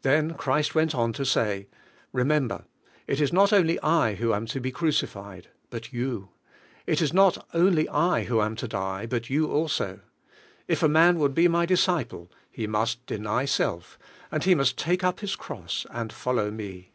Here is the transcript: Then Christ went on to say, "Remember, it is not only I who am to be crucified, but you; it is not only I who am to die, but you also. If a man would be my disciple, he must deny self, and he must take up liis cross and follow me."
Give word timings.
Then 0.00 0.32
Christ 0.32 0.74
went 0.74 0.94
on 0.94 1.12
to 1.12 1.22
say, 1.26 1.68
"Remember, 2.14 2.64
it 3.06 3.20
is 3.20 3.30
not 3.30 3.52
only 3.52 3.78
I 3.82 4.14
who 4.14 4.32
am 4.32 4.46
to 4.46 4.58
be 4.58 4.70
crucified, 4.70 5.48
but 5.68 5.92
you; 5.92 6.30
it 6.86 7.02
is 7.02 7.12
not 7.12 7.46
only 7.52 7.86
I 7.90 8.24
who 8.24 8.40
am 8.40 8.56
to 8.56 8.66
die, 8.66 9.04
but 9.04 9.28
you 9.28 9.52
also. 9.52 10.00
If 10.66 10.82
a 10.82 10.88
man 10.88 11.18
would 11.18 11.34
be 11.34 11.46
my 11.46 11.66
disciple, 11.66 12.32
he 12.50 12.66
must 12.66 13.04
deny 13.04 13.44
self, 13.44 13.98
and 14.32 14.42
he 14.44 14.54
must 14.54 14.78
take 14.78 15.04
up 15.04 15.18
liis 15.20 15.36
cross 15.36 15.84
and 15.90 16.10
follow 16.10 16.50
me." 16.50 16.92